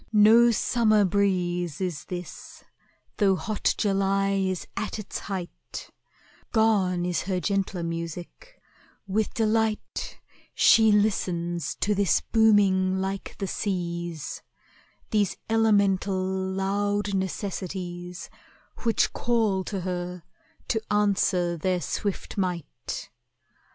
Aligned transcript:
No 0.11 0.49
summer 0.49 1.05
breeze 1.05 1.79
Is 1.79 2.05
this, 2.05 2.63
though 3.17 3.35
hot 3.35 3.75
July 3.77 4.31
is 4.31 4.65
at 4.75 4.97
its 4.97 5.19
height, 5.19 5.91
Gone 6.51 7.05
is 7.05 7.21
her 7.21 7.39
gentler 7.39 7.83
music; 7.83 8.59
with 9.05 9.31
delight 9.35 10.17
She 10.55 10.91
listens 10.91 11.75
to 11.81 11.93
this 11.93 12.19
booming 12.19 12.99
like 12.99 13.35
the 13.37 13.45
seas, 13.45 14.41
These 15.11 15.37
elemental, 15.51 16.17
loud 16.19 17.13
necessities 17.13 18.27
Which 18.77 19.13
call 19.13 19.63
to 19.65 19.81
her 19.81 20.23
to 20.69 20.81
answer 20.89 21.57
their 21.57 21.79
swift 21.79 22.39
might. 22.39 23.11